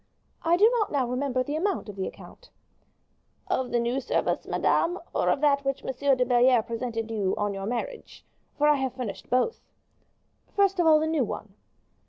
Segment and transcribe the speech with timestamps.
[0.41, 2.49] "I do not now remember the amount of the account."
[3.45, 6.17] "Of the new service, madame, or of that which M.
[6.17, 8.25] de Belliere presented to you on your marriage?
[8.57, 9.61] for I have furnished both."
[10.55, 11.53] "First of all, the new one."